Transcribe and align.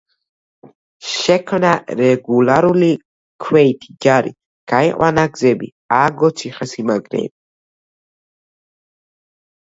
შექმნა 1.07 1.73
რეგულარული 1.97 2.87
ქვეითი 3.47 3.93
ჯარი, 4.05 4.33
გაიყვანა 4.73 5.25
გზები, 5.35 5.69
ააგო 5.99 6.31
ციხესიმაგრეები. 6.41 7.33